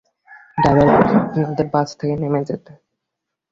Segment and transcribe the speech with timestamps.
[0.57, 2.71] Driver বলছে আপনাদের bus থেকে নেমে যেতে।